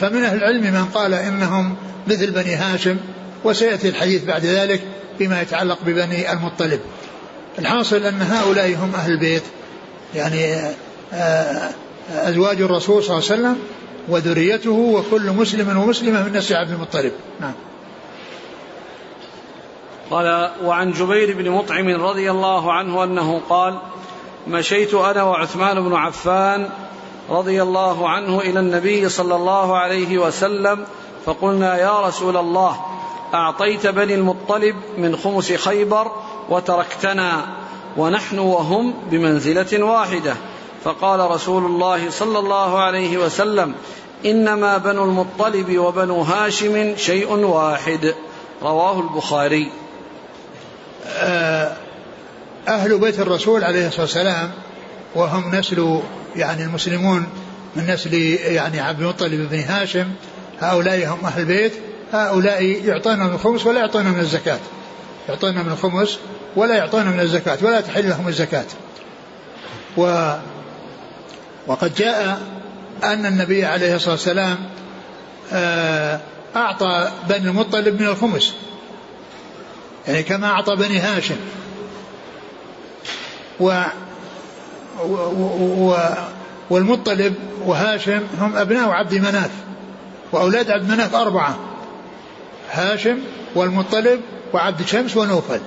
[0.00, 2.96] فمن أهل العلم من قال إنهم مثل بني هاشم
[3.44, 4.82] وسيأتي الحديث بعد ذلك
[5.18, 6.80] فيما يتعلق ببني المطلب.
[7.58, 9.42] الحاصل أن هؤلاء هم أهل البيت
[10.14, 10.56] يعني
[11.12, 11.70] آه،
[12.10, 13.56] أزواج الرسول صلى الله عليه وسلم
[14.08, 17.12] وذريته وكل مسلم ومسلمة من نسل عبد المطلب.
[17.40, 17.52] نعم.
[20.10, 23.78] قال وعن جبير بن مطعم رضي الله عنه أنه قال
[24.48, 26.70] مشيت أنا وعثمان بن عفان
[27.30, 30.84] رضي الله عنه إلى النبي صلى الله عليه وسلم
[31.26, 32.80] فقلنا يا رسول الله
[33.34, 36.12] أعطيت بني المطلب من خمس خيبر
[36.48, 37.46] وتركتنا
[37.96, 40.36] ونحن وهم بمنزلة واحدة.
[40.84, 43.74] فقال رسول الله صلى الله عليه وسلم
[44.26, 48.14] إنما بنو المطلب وبنو هاشم شيء واحد.
[48.62, 49.70] رواه البخاري.
[51.08, 51.76] آه،
[52.68, 54.50] أهل بيت الرسول عليه الصلاة والسلام
[55.14, 56.00] وهم نسل
[56.36, 57.26] يعني المسلمون
[57.76, 60.06] من نسل يعني عبد المطلب بن هاشم
[60.60, 61.72] هؤلاء هم أهل البيت
[62.12, 64.58] هؤلاء يعطون من الخمس ولا يعطون من الزكاة.
[65.28, 66.18] يعطون من الخمس
[66.56, 68.66] ولا يعطون من الزكاة ولا تحل لهم الزكاة.
[69.96, 70.32] و
[71.66, 72.40] وقد جاء
[73.04, 74.58] أن النبي عليه الصلاة والسلام
[75.52, 76.20] آه،
[76.56, 78.54] أعطى بني المطلب من الخمس.
[80.08, 81.36] يعني كما أعطى بني هاشم.
[83.60, 83.82] و,
[85.04, 85.14] و,
[85.88, 85.96] و
[86.70, 89.50] والمطلب وهاشم هم أبناء عبد مناف
[90.32, 91.58] وأولاد عبد مناف أربعة.
[92.70, 93.18] هاشم
[93.54, 94.20] والمطلب
[94.52, 95.60] وعبد شمس ونوفل.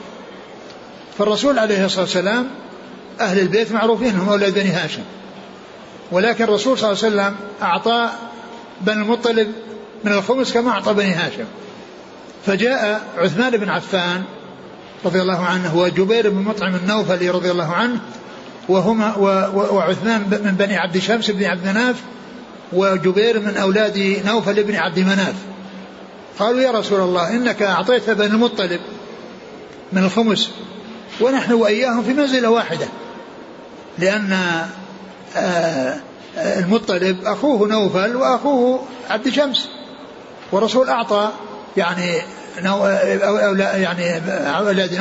[1.17, 2.49] فالرسول عليه الصلاة والسلام
[3.19, 5.03] أهل البيت معروفين هم أولاد بني هاشم.
[6.11, 8.09] ولكن الرسول صلى الله عليه وسلم أعطى
[8.81, 9.51] بني المطلب
[10.03, 11.45] من الخمس كما أعطى بني هاشم.
[12.45, 14.23] فجاء عثمان بن عفان
[15.05, 17.99] رضي الله عنه وجبير بن مطعم النوفلي رضي الله عنه
[18.69, 19.15] وهما
[19.53, 22.01] وعثمان من بني عبد شمس بن عبد مناف
[22.73, 25.35] وجبير من أولاد نوفل بن عبد مناف.
[26.39, 28.79] قالوا يا رسول الله إنك أعطيت بني المطلب
[29.93, 30.51] من الخمس
[31.21, 32.87] ونحن وإياهم في منزلة واحدة.
[33.97, 34.39] لأن
[35.35, 35.99] آه،
[36.37, 39.69] المطلب أخوه نوفل وأخوه عبد شمس.
[40.51, 41.31] والرسول أعطى
[41.77, 42.21] يعني
[42.61, 44.21] نو أو يعني
[44.57, 44.93] أولاد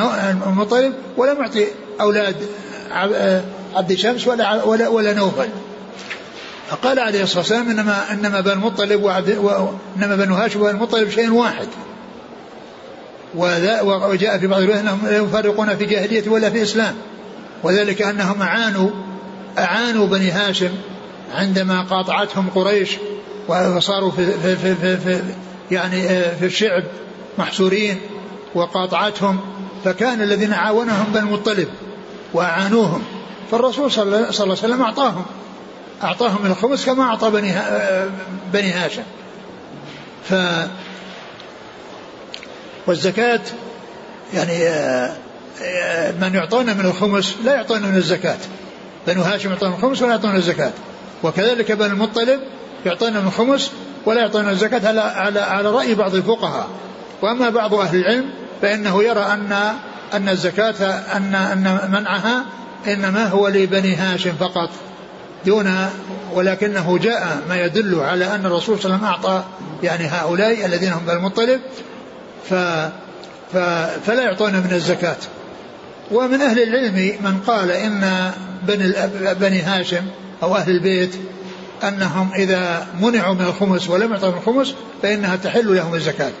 [0.47, 1.67] المطلب ولم يعطي
[2.01, 2.35] أولاد
[3.75, 5.49] عبد شمس ولا ولا, ولا نوفل.
[6.69, 9.29] فقال عليه الصلاة والسلام إنما إنما بنو المطلب وعبد
[9.97, 11.67] إنما بنو هاشم وبنو المطلب شيء واحد.
[13.35, 16.95] وجاء في بعض الروايات أنهم لا يفرقون في جاهلية ولا في إسلام
[17.63, 18.89] وذلك أنهم أعانوا
[19.57, 20.71] أعانوا بني هاشم
[21.33, 22.97] عندما قاطعتهم قريش
[23.47, 25.21] وصاروا في, في, في, في, في
[25.71, 26.83] يعني آه، في الشعب
[27.37, 27.99] محصورين
[28.55, 29.39] وقاطعتهم
[29.85, 31.67] فكان الذين عاونهم بني المطلب
[32.33, 33.03] وأعانوهم
[33.51, 35.25] فالرسول صلى الله عليه وسلم أعطاهم
[36.03, 38.09] أعطاهم الخمس كما أعطى بني آه،
[38.53, 39.03] بني هاشم.
[40.29, 40.33] ف
[42.87, 43.41] والزكاة
[44.33, 45.15] يعني آه،
[46.21, 48.37] من يعطون من الخمس لا يعطون من الزكاة.
[49.07, 50.71] بنو هاشم يعطون الخمس ولا يعطون الزكاة.
[51.23, 52.39] وكذلك بنو المطلب
[52.85, 53.71] يعطون من الخمس
[54.05, 56.67] ولا يعطون الزكاة على على على رأي بعض الفقهاء.
[57.21, 58.25] وأما بعض أهل العلم
[58.61, 59.73] فإنه يرى أن
[60.13, 60.85] أن الزكاة
[61.17, 62.45] أن أن منعها
[62.87, 64.69] إنما هو لبني هاشم فقط
[65.45, 65.75] دون
[66.33, 69.43] ولكنه جاء ما يدل على أن الرسول صلى الله عليه وسلم أعطى
[69.83, 71.61] يعني هؤلاء الذين هم بني المطلب
[72.49, 72.53] ف
[74.05, 75.17] فلا يعطون من الزكاة.
[76.11, 78.31] ومن أهل العلم من قال إن
[78.63, 78.93] بني,
[79.33, 80.01] بني هاشم
[80.43, 81.15] أو أهل البيت
[81.83, 86.31] أنهم إذا منعوا من الخمس ولم يعطوا الخمس فإنها تحل لهم الزكاة.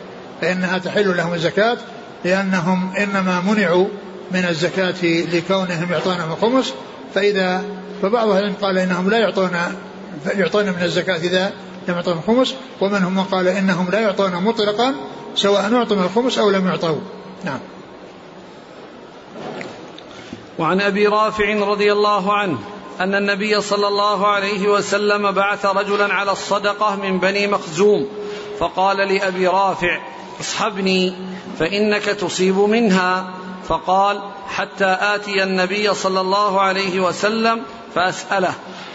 [0.41, 1.77] فإنها تحل لهم الزكاة
[2.25, 3.87] لأنهم إنما منعوا
[4.31, 6.73] من الزكاة لكونهم يعطون من الخمس.
[7.15, 7.63] فإذا
[8.01, 9.51] فبعض العلم قال إنهم لا يعطون
[10.25, 11.51] يعطون من الزكاة إذا
[11.87, 14.95] لم يعطوا الخمس ومنهم من قال إنهم لا يعطون مطلقا
[15.35, 16.99] سواء أعطوا من الخمس أو لم يعطوا
[17.43, 17.59] نعم.
[20.59, 22.57] وعن أبي رافع رضي الله عنه
[23.01, 28.07] أن النبي صلى الله عليه وسلم بعث رجلا على الصدقة من بني مخزوم
[28.59, 29.99] فقال لأبي رافع
[30.39, 31.13] اصحبني
[31.59, 33.33] فإنك تصيب منها.
[33.67, 37.63] فقال حتى آتي النبي صلى الله عليه وسلم
[37.95, 38.53] فأسأله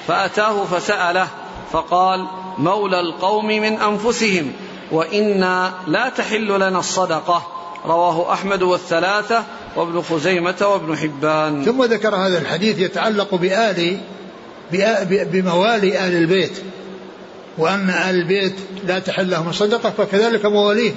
[0.09, 1.29] فأتاه فسأله
[1.73, 2.27] فقال
[2.59, 4.53] مولى القوم من أنفسهم
[4.93, 7.56] وإنا لا تحل لنا الصدقة.
[7.87, 9.45] رواه أحمد والثلاثة
[9.77, 11.65] وابن خزيمة وابن حبان.
[11.65, 13.99] ثم ذكر هذا الحديث يتعلق بآل
[15.03, 16.53] بموالي آل البيت
[17.59, 18.55] وأن آل البيت
[18.87, 20.95] لا تحل لهم الصدقة فكذلك مواليهم.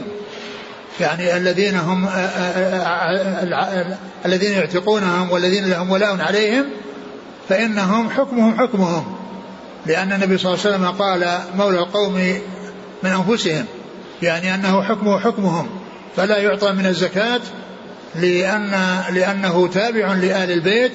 [0.99, 2.07] يعني الذين هم
[4.25, 6.65] الذين يعتقونهم والذين لهم ولاء عليهم
[7.49, 9.15] فإنهم حكمهم حكمهم.
[9.85, 12.13] لأن النبي صلى الله عليه وسلم قال مولى القوم
[13.03, 13.65] من أنفسهم.
[14.21, 15.69] يعني أنه حكمه حكمهم.
[16.15, 17.41] فلا يعطى من الزكاة
[18.15, 20.91] لأن لأنه تابع لآل البيت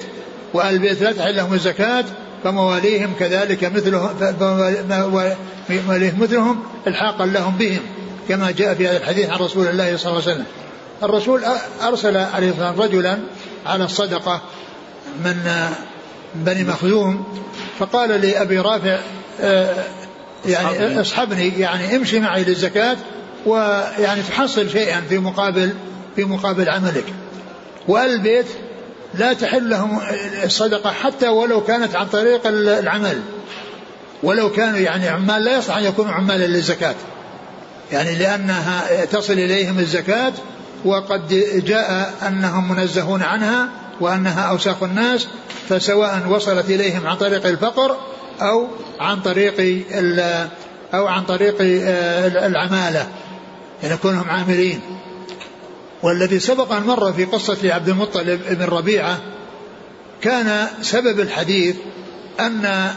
[0.53, 2.05] وآل البيت لا تحل لهم الزكاة
[2.43, 4.09] فمواليهم كذلك مثلهم
[5.69, 7.79] مواليهم مثلهم إلحاقا لهم بهم
[8.29, 10.45] كما جاء في هذا الحديث عن رسول الله صلى الله عليه وسلم.
[11.03, 11.43] الرسول
[11.83, 13.17] أرسل عليه الصلاة والسلام رجلا
[13.65, 14.41] على الصدقة
[15.25, 15.51] من
[16.35, 17.23] بني مخزوم
[17.79, 18.99] فقال لأبي رافع
[19.41, 19.83] آه،
[20.45, 22.97] يعني اصحبني يعني امشي معي للزكاة
[23.45, 25.73] ويعني تحصل شيئا في مقابل
[26.15, 27.05] في مقابل عملك.
[27.87, 28.45] وآل البيت
[29.13, 29.99] لا تحل لهم
[30.43, 33.21] الصدقة حتى ولو كانت عن طريق العمل.
[34.23, 36.95] ولو كانوا يعني عمال لا يصلح أن يكونوا عمالا للزكاة.
[37.91, 40.33] يعني لأنها تصل إليهم الزكاة
[40.85, 41.27] وقد
[41.65, 43.69] جاء أنهم منزهون عنها
[44.01, 45.27] وأنها أوساخ الناس
[45.69, 47.97] فسواء وصلت إليهم عن طريق الفقر
[48.41, 48.67] أو
[48.99, 49.85] عن طريق
[50.93, 51.55] أو عن طريق
[52.45, 53.07] العمالة.
[53.83, 54.79] يعني كونهم عاملين.
[56.03, 59.21] والذي سبق أن مر في قصة عبد المطلب بن ربيعة
[60.21, 61.75] كان سبب الحديث
[62.39, 62.89] أن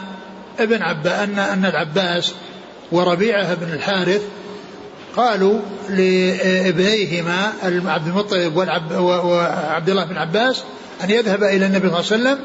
[0.58, 2.34] ابن عبا أن أن العباس
[2.92, 4.22] وربيعة بن الحارث
[5.16, 10.62] قالوا لابنيهما عبد المطلب وعبد الله بن عباس
[11.04, 12.40] أن يذهب إلى النبي صلى الله عليه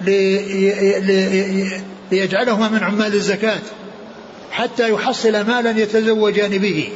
[0.00, 3.60] وسلم ليجعلهما من عمال الزكاة
[4.50, 6.88] حتى يحصل مالا يتزوجان به.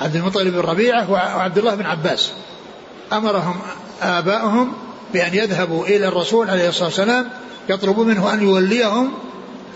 [0.00, 2.32] عبد المطلب بن ربيعة وعبد الله بن عباس.
[3.12, 3.56] أمرهم
[4.02, 4.72] آباؤهم
[5.12, 7.28] بأن يذهبوا إلى الرسول عليه الصلاة والسلام
[7.68, 9.12] يطلبوا منه أن يوليهم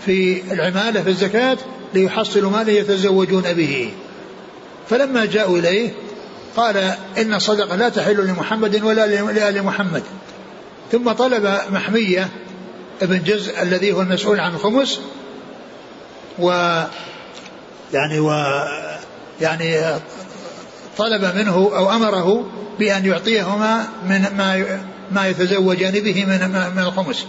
[0.05, 1.57] في العمالة في الزكاة
[1.93, 3.93] ليحصلوا مالا يتزوجون به.
[4.89, 5.89] فلما جاءوا إليه
[6.57, 6.77] قال
[7.17, 10.03] إن الصدقة لا تحل لمحمد ولا لآل محمد.
[10.91, 12.29] ثم طلب محمية
[13.01, 14.99] ابن جزء الذي هو المسؤول عن الخمس
[16.39, 16.49] و
[17.93, 18.31] يعني و
[19.41, 19.99] يعني
[20.97, 22.45] طلب منه أو أمره
[22.79, 24.79] بأن يعطيهما من ما
[25.11, 27.25] ما يتزوجان به من من الخمس.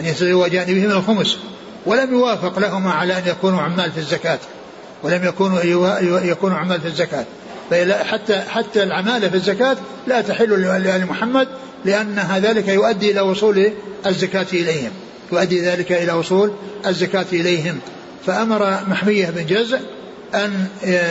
[0.00, 1.38] أن يتزوجان به من الخمس.
[1.86, 4.38] ولم يوافق لهما على أن يكونوا عمال في الزكاة.
[5.02, 5.60] ولم يكونوا
[6.20, 7.24] يكونوا عمال في الزكاة.
[8.02, 11.48] حتى حتى العمالة في الزكاة لا تحل لآل محمد
[11.84, 13.72] لأن ذلك يؤدي إلى وصول
[14.06, 14.90] الزكاة إليهم.
[15.32, 16.52] يؤدي ذلك إلى وصول
[16.86, 17.78] الزكاة إليهم.
[18.26, 19.80] فأمر محمية بن جزء
[20.34, 20.66] أن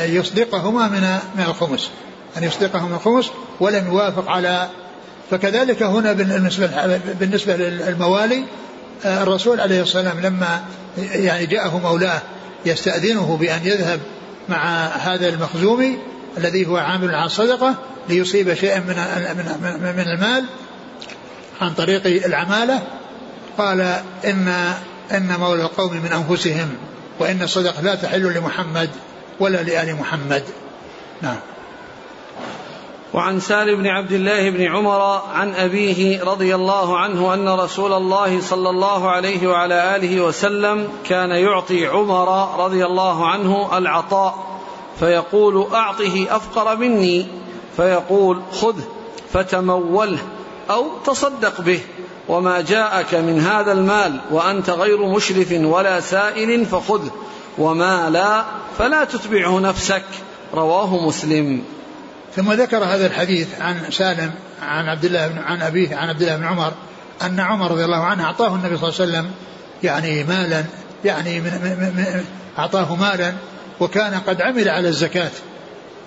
[0.05, 1.89] يصدقهما من من الخمس
[2.38, 4.69] أن يصدقهما الخمس ولم يوافق على
[5.32, 8.43] فكذلك هنا بالنسبة بالنسبة للموالي
[9.05, 10.63] الرسول عليه الصلاة والسلام لما
[10.97, 12.21] يعني جاءه مولاه
[12.65, 13.99] يستأذنه بأن يذهب
[14.49, 15.97] مع هذا المخزومي
[16.38, 17.75] الذي هو عامل على الصدقة
[18.10, 18.95] ليصيب شيئا من
[19.62, 20.45] من من المال
[21.62, 22.82] عن طريق العمالة
[23.58, 23.82] قال
[24.25, 24.73] إن
[25.12, 26.69] إن مولى القوم من أنفسهم
[27.19, 28.89] وإن الصدقة لا تحل لمحمد
[29.39, 30.43] ولا لآل محمد.
[31.21, 31.39] نعم.
[33.13, 38.41] وعن سال بن عبد الله بن عمر عن أبيه رضي الله عنه أن رسول الله
[38.41, 44.60] صلى الله عليه وعلى آله وسلم كان يعطي عمر رضي الله عنه العطاء
[44.99, 47.28] فيقول أعطه أفقر مني
[47.78, 48.84] فيقول خذه
[49.34, 50.19] فتموله
[50.69, 51.80] أو تصدق به
[52.28, 57.12] وما جاءك من هذا المال وأنت غير مشرف ولا سائل فخذه.
[57.60, 58.45] وما لا
[58.78, 60.04] فلا تتبعه نفسك.
[60.54, 61.63] رواه مسلم.
[62.36, 66.36] ثم ذكر هذا الحديث عن سالم عن عبد الله بن عن أبيه عن عبد الله
[66.38, 66.74] بن عمر
[67.22, 69.32] أن عمر رضي الله عنه أعطاه النبي صلى الله عليه وسلم
[69.84, 70.63] يعني مالا
[71.06, 72.24] يعني من
[72.60, 73.34] أعطاه مالا
[73.80, 75.32] وكان قد عمل على الزكاة.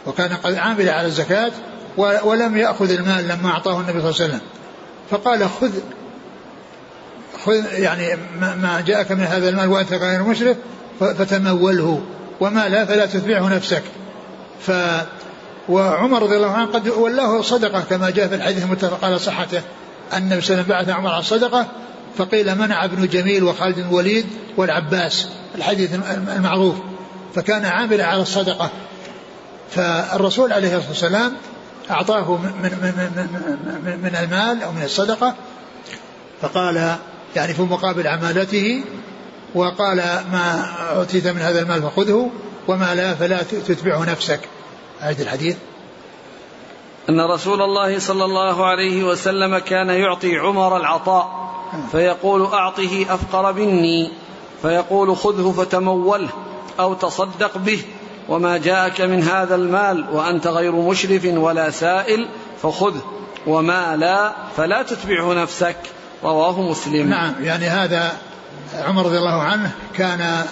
[0.06, 1.52] وكان قد عمل على الزكاة
[1.96, 4.40] ولم يأخذ المال لما أعطاه النبي صلى الله عليه وسلم.
[5.10, 5.70] فقال خذ
[7.44, 10.56] خذ يعني ما جاءك من هذا المال وأنت غير مشرف
[11.02, 12.02] فتموله.
[12.40, 13.82] وما لا فلا تتبعه نفسك.
[14.60, 14.72] ف
[15.68, 19.62] وعمر رضي الله عنه قد ولاه صدقة كما جاء في الحديث المتفق على صحته.
[20.12, 21.66] أن النبي صلى الله عليه وسلم بعث عمر على الصدقة
[22.18, 25.28] فقيل منع ابن جميل وخالد بن الوليد والعباس.
[25.54, 25.94] الحديث
[26.36, 26.74] المعروف.
[27.34, 28.70] فكان عاملا على الصدقة.
[29.70, 31.32] فالرسول عليه الصلاة والسلام
[31.90, 32.70] أعطاه من, من,
[33.84, 35.34] من, من المال أو من الصدقة.
[36.42, 36.96] فقال
[37.36, 38.84] يعني في مقابل عمالته
[39.54, 39.96] وقال
[40.32, 42.30] ما أوتيت من هذا المال فخذه
[42.68, 44.40] وما لا فلا تتبعه نفسك.
[45.02, 45.56] أعد الحديث.
[47.08, 51.52] أن رسول الله صلى الله عليه وسلم كان يعطي عمر العطاء
[51.92, 54.10] فيقول أعطه أفقر مني.
[54.62, 56.28] فيقول خذه فتموله
[56.80, 57.82] أو تصدق به.
[58.28, 62.28] وما جاءك من هذا المال وأنت غير مشرف ولا سائل
[62.62, 63.02] فخذه.
[63.46, 65.76] وما لا فلا تتبعه نفسك.
[66.24, 67.08] رواه مسلم.
[67.08, 68.12] نعم يعني هذا
[68.74, 70.44] عمر رضي الله عنه كان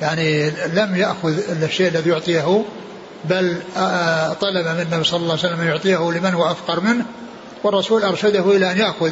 [0.00, 2.64] يعني لم يأخذ الشيء الذي يعطيه
[3.24, 3.56] بل
[4.40, 7.04] طلب من النبي صلى الله عليه وسلم أن يعطيه لمن هو أفقر منه
[7.64, 9.10] والرسول أرشده إلى أن يأخذ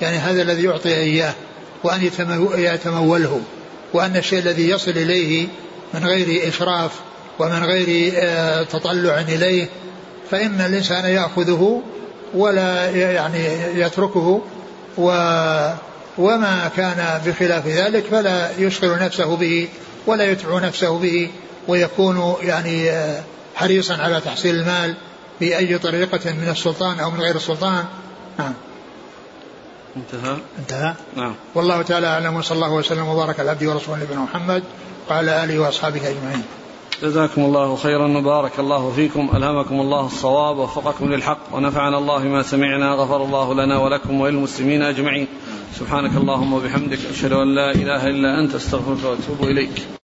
[0.00, 1.34] يعني هذا الذي يعطي إياه
[1.84, 2.10] وأن
[2.54, 3.40] يتموله
[3.94, 5.48] وأن الشيء الذي يصل إليه
[5.94, 6.90] من غير إشراف
[7.38, 9.68] ومن غير آه، تطلع إليه
[10.30, 11.82] فإن الإنسان يأخذه
[12.34, 13.44] ولا يعني
[13.74, 14.40] يتركه
[14.98, 15.10] و
[16.18, 19.68] وما كان بخلاف ذلك فلا يشغل نفسه به
[20.06, 21.30] ولا يتبع نفسه به
[21.68, 23.22] ويكون يعني آه،
[23.54, 24.94] حريصا على تحصيل المال
[25.40, 27.84] بأي طريقة من السلطان أو من غير السلطان.
[28.38, 28.52] نعم.
[29.96, 30.94] انتهى؟ انتهى.
[31.16, 31.34] نعم.
[31.54, 34.62] والله تعالى أعلم وصلى الله وسلم وبارك على عبده ورسوله نبينا محمد
[35.10, 36.44] وعلى آله وأصحابه أجمعين.
[37.02, 42.92] جزاكم الله خيرا وبارك الله فيكم ألهمكم الله الصواب ووفقكم للحق ونفعنا الله بما سمعنا
[42.92, 45.26] غفر الله لنا ولكم وللمسلمين أجمعين.
[45.74, 50.01] سبحانك اللهم وبحمدك أشهد أن لا إله إلا أنت أستغفرك وأتوب إليك.